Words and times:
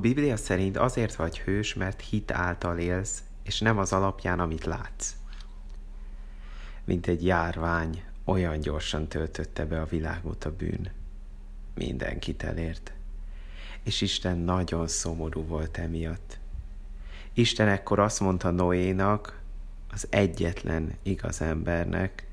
Biblia 0.00 0.36
szerint 0.36 0.76
azért 0.76 1.14
vagy 1.14 1.38
hős, 1.38 1.74
mert 1.74 2.00
hit 2.00 2.30
által 2.30 2.78
élsz, 2.78 3.22
és 3.42 3.60
nem 3.60 3.78
az 3.78 3.92
alapján, 3.92 4.40
amit 4.40 4.64
látsz. 4.64 5.14
Mint 6.84 7.06
egy 7.06 7.24
járvány, 7.24 8.04
olyan 8.24 8.60
gyorsan 8.60 9.08
töltötte 9.08 9.64
be 9.64 9.80
a 9.80 9.86
világot 9.86 10.44
a 10.44 10.56
bűn. 10.56 10.90
Mindenkit 11.74 12.42
elért. 12.42 12.92
És 13.82 14.00
Isten 14.00 14.38
nagyon 14.38 14.86
szomorú 14.86 15.46
volt 15.46 15.78
emiatt. 15.78 16.38
Isten 17.32 17.68
ekkor 17.68 17.98
azt 17.98 18.20
mondta 18.20 18.50
Noénak, 18.50 19.40
az 19.90 20.06
egyetlen 20.10 20.94
igaz 21.02 21.40
embernek, 21.40 22.26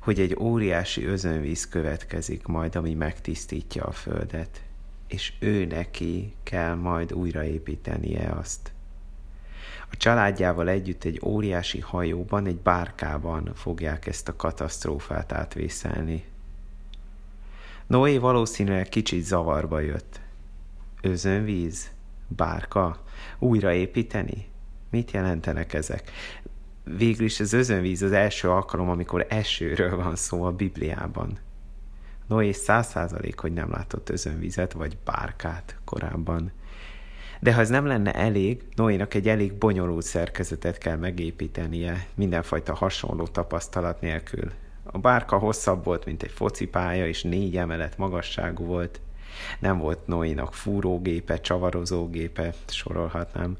hogy 0.00 0.20
egy 0.20 0.36
óriási 0.38 1.04
özönvíz 1.04 1.68
következik 1.68 2.46
majd, 2.46 2.76
ami 2.76 2.94
megtisztítja 2.94 3.84
a 3.84 3.92
földet, 3.92 4.62
és 5.10 5.32
ő 5.38 5.64
neki 5.64 6.34
kell 6.42 6.74
majd 6.74 7.12
újraépítenie 7.12 8.30
azt. 8.30 8.72
A 9.90 9.96
családjával 9.96 10.68
együtt 10.68 11.04
egy 11.04 11.20
óriási 11.24 11.80
hajóban, 11.80 12.46
egy 12.46 12.58
bárkában 12.58 13.50
fogják 13.54 14.06
ezt 14.06 14.28
a 14.28 14.36
katasztrófát 14.36 15.32
átvészelni. 15.32 16.24
Noé 17.86 18.18
valószínűleg 18.18 18.88
kicsit 18.88 19.24
zavarba 19.24 19.80
jött. 19.80 20.20
Özönvíz? 21.00 21.90
Bárka? 22.28 23.04
Újraépíteni? 23.38 24.48
Mit 24.90 25.10
jelentenek 25.10 25.72
ezek? 25.72 26.10
Végül 26.84 27.24
is 27.24 27.40
az 27.40 27.52
özönvíz 27.52 28.02
az 28.02 28.12
első 28.12 28.50
alkalom, 28.50 28.88
amikor 28.88 29.26
esőről 29.28 29.96
van 29.96 30.16
szó 30.16 30.42
a 30.42 30.52
Bibliában. 30.52 31.38
Noé 32.30 32.52
száz 32.52 32.86
százalék, 32.86 33.38
hogy 33.38 33.52
nem 33.52 33.70
látott 33.70 34.08
özönvizet 34.08 34.72
vagy 34.72 34.96
bárkát 35.04 35.76
korábban. 35.84 36.52
De 37.40 37.54
ha 37.54 37.60
ez 37.60 37.68
nem 37.68 37.86
lenne 37.86 38.12
elég, 38.12 38.62
Noénak 38.74 39.14
egy 39.14 39.28
elég 39.28 39.54
bonyolult 39.54 40.04
szerkezetet 40.04 40.78
kell 40.78 40.96
megépítenie, 40.96 42.06
mindenfajta 42.14 42.74
hasonló 42.74 43.26
tapasztalat 43.26 44.00
nélkül. 44.00 44.50
A 44.84 44.98
bárka 44.98 45.38
hosszabb 45.38 45.84
volt, 45.84 46.04
mint 46.04 46.22
egy 46.22 46.30
focipálya, 46.30 47.06
és 47.06 47.22
négy 47.22 47.56
emelet 47.56 47.98
magasságú 47.98 48.64
volt. 48.64 49.00
Nem 49.58 49.78
volt 49.78 50.06
Noénak 50.06 50.54
fúrógépe, 50.54 51.40
csavarozógépe, 51.40 52.54
sorolhatnám. 52.66 53.56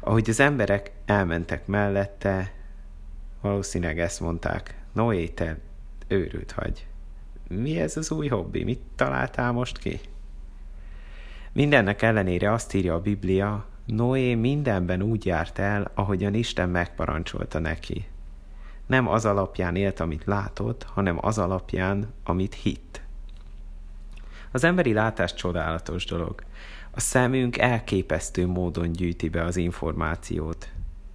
Ahogy 0.00 0.28
az 0.28 0.40
emberek 0.40 0.90
elmentek 1.04 1.66
mellette, 1.66 2.52
valószínűleg 3.40 4.00
ezt 4.00 4.20
mondták, 4.20 4.74
Noé, 4.92 5.28
te 5.28 5.58
őrült 6.08 6.52
vagy. 6.52 6.86
Mi 7.60 7.80
ez 7.80 7.96
az 7.96 8.10
új 8.10 8.28
hobbi? 8.28 8.64
Mit 8.64 8.80
találtál 8.96 9.52
most 9.52 9.78
ki? 9.78 10.00
Mindennek 11.52 12.02
ellenére 12.02 12.52
azt 12.52 12.74
írja 12.74 12.94
a 12.94 13.00
Biblia, 13.00 13.66
Noé 13.86 14.34
mindenben 14.34 15.02
úgy 15.02 15.26
járt 15.26 15.58
el, 15.58 15.90
ahogyan 15.94 16.34
Isten 16.34 16.68
megparancsolta 16.68 17.58
neki. 17.58 18.06
Nem 18.86 19.08
az 19.08 19.24
alapján 19.24 19.76
élt, 19.76 20.00
amit 20.00 20.24
látott, 20.24 20.82
hanem 20.82 21.18
az 21.20 21.38
alapján, 21.38 22.12
amit 22.24 22.54
hitt. 22.54 23.00
Az 24.50 24.64
emberi 24.64 24.92
látás 24.92 25.34
csodálatos 25.34 26.04
dolog. 26.04 26.42
A 26.90 27.00
szemünk 27.00 27.58
elképesztő 27.58 28.46
módon 28.46 28.92
gyűjti 28.92 29.28
be 29.28 29.44
az 29.44 29.56
információt. 29.56 30.68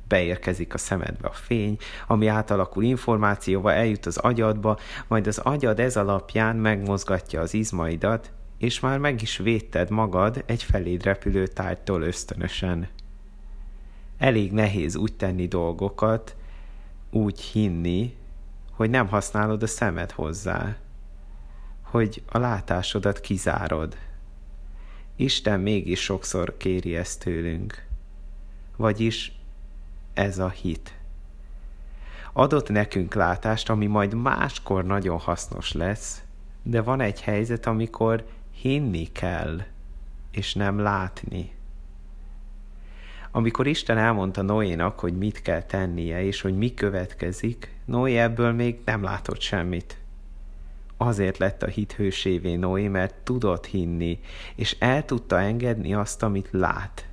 Beérkezik 0.08 0.74
a 0.74 0.78
szemedbe 0.78 1.28
a 1.28 1.32
fény, 1.32 1.78
ami 2.08 2.28
átalakul 2.28 2.84
információval, 2.84 3.74
eljut 3.74 4.06
az 4.06 4.18
agyadba, 4.18 4.78
majd 5.08 5.28
az 5.28 5.38
agyad 5.38 5.80
ez 5.80 5.98
alapján 5.98 6.56
megmozgatja 6.56 7.42
az 7.42 7.54
izmaidat, 7.54 8.32
és 8.58 8.80
már 8.80 9.00
meg 9.00 9.22
is 9.22 9.38
védted 9.38 9.90
magad 9.90 10.44
egy 10.46 10.64
feléd 10.64 11.04
repülő 11.04 11.48
tárgytól 11.48 12.02
ösztönösen. 12.02 12.88
Elég 14.18 14.52
nehéz 14.52 14.96
úgy 14.96 15.14
tenni 15.14 15.48
dolgokat, 15.48 16.36
úgy 17.12 17.42
hinni, 17.42 18.16
hogy 18.72 18.90
nem 18.90 19.08
használod 19.08 19.64
a 19.64 19.68
szemed 19.68 20.12
hozzá, 20.12 20.78
hogy 21.82 22.24
a 22.28 22.38
látásodat 22.38 23.20
kizárod. 23.20 23.98
Isten 25.16 25.60
mégis 25.60 26.00
sokszor 26.02 26.58
kéri 26.58 26.96
ezt 26.96 27.24
tőlünk. 27.24 27.86
Vagyis 28.76 29.37
ez 30.18 30.40
a 30.40 30.50
hit. 30.50 30.94
Adott 32.34 32.70
nekünk 32.70 33.14
látást, 33.14 33.70
ami 33.70 33.86
majd 33.86 34.14
máskor 34.14 34.86
nagyon 34.86 35.20
hasznos 35.20 35.72
lesz, 35.72 36.22
de 36.64 36.82
van 36.82 37.02
egy 37.02 37.22
helyzet, 37.22 37.66
amikor 37.66 38.26
hinni 38.52 39.12
kell, 39.12 39.62
és 40.32 40.54
nem 40.54 40.80
látni. 40.80 41.52
Amikor 43.32 43.68
Isten 43.68 43.98
elmondta 43.98 44.42
Noénak, 44.42 45.00
hogy 45.00 45.18
mit 45.18 45.42
kell 45.42 45.62
tennie, 45.62 46.24
és 46.24 46.42
hogy 46.42 46.58
mi 46.58 46.74
következik, 46.74 47.76
Noé 47.86 48.18
ebből 48.18 48.52
még 48.52 48.80
nem 48.86 49.04
látott 49.04 49.42
semmit. 49.42 49.98
Azért 50.98 51.38
lett 51.38 51.64
a 51.64 51.68
hit 51.68 51.94
hősévé 51.94 52.56
Noé, 52.56 52.88
mert 52.88 53.16
tudott 53.16 53.66
hinni, 53.66 54.20
és 54.56 54.76
el 54.80 55.06
tudta 55.06 55.40
engedni 55.40 55.94
azt, 55.94 56.24
amit 56.24 56.48
lát. 56.52 57.08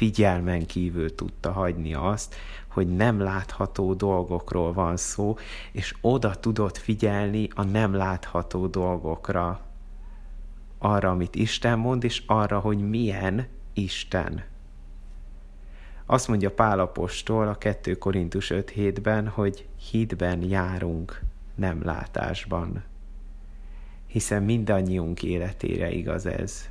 Figyelmen 0.00 0.66
kívül 0.66 1.14
tudta 1.14 1.52
hagyni 1.52 1.94
azt, 1.94 2.34
hogy 2.68 2.96
nem 2.96 3.20
látható 3.20 3.94
dolgokról 3.94 4.72
van 4.72 4.96
szó, 4.96 5.36
és 5.72 5.94
oda 6.00 6.34
tudott 6.34 6.76
figyelni 6.76 7.48
a 7.54 7.64
nem 7.64 7.94
látható 7.94 8.66
dolgokra 8.66 9.60
arra, 10.78 11.10
amit 11.10 11.34
Isten 11.34 11.78
mond, 11.78 12.04
és 12.04 12.22
arra, 12.26 12.58
hogy 12.58 12.88
milyen 12.88 13.46
Isten. 13.72 14.44
Azt 16.06 16.28
mondja 16.28 16.50
Pálapostól 16.50 17.48
a 17.48 17.54
2 17.54 17.98
Korintus 17.98 18.50
5.7-ben, 18.50 19.28
hogy 19.28 19.68
hitben 19.90 20.42
járunk, 20.42 21.20
nem 21.54 21.84
látásban. 21.84 22.84
Hiszen 24.06 24.42
mindannyiunk 24.42 25.22
életére 25.22 25.90
igaz 25.90 26.26
ez. 26.26 26.70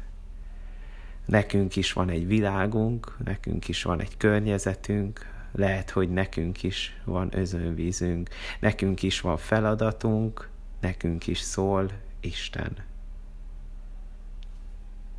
Nekünk 1.29 1.75
is 1.75 1.93
van 1.93 2.09
egy 2.09 2.27
világunk, 2.27 3.15
nekünk 3.23 3.67
is 3.67 3.83
van 3.83 4.01
egy 4.01 4.17
környezetünk, 4.17 5.25
lehet, 5.51 5.89
hogy 5.89 6.09
nekünk 6.09 6.63
is 6.63 7.01
van 7.03 7.29
özönvízünk, 7.37 8.29
nekünk 8.59 9.03
is 9.03 9.21
van 9.21 9.37
feladatunk, 9.37 10.49
nekünk 10.79 11.27
is 11.27 11.39
szól 11.39 11.89
Isten. 12.19 12.77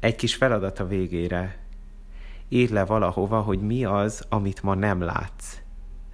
Egy 0.01 0.17
kis 0.17 0.35
feladat 0.35 0.79
a 0.79 0.87
végére. 0.87 1.59
Írd 2.49 2.73
le 2.73 2.85
valahova, 2.85 3.41
hogy 3.41 3.61
mi 3.61 3.85
az, 3.85 4.25
amit 4.29 4.63
ma 4.63 4.75
nem 4.75 5.01
látsz. 5.01 5.60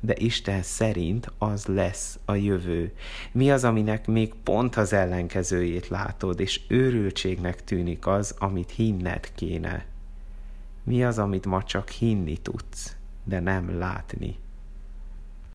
De 0.07 0.15
Isten 0.19 0.63
szerint 0.63 1.33
az 1.39 1.67
lesz 1.67 2.19
a 2.25 2.35
jövő. 2.35 2.93
Mi 3.33 3.51
az, 3.51 3.65
aminek 3.65 4.07
még 4.07 4.35
pont 4.43 4.77
az 4.77 4.93
ellenkezőjét 4.93 5.89
látod, 5.89 6.41
és 6.41 6.61
őrültségnek 6.69 7.65
tűnik 7.65 8.07
az, 8.07 8.35
amit 8.39 8.71
hinned 8.71 9.35
kéne. 9.35 9.87
Mi 10.83 11.05
az, 11.05 11.19
amit 11.19 11.47
ma 11.47 11.63
csak 11.63 11.89
hinni 11.89 12.37
tudsz, 12.37 12.97
de 13.25 13.41
nem 13.41 13.79
látni. 13.79 14.37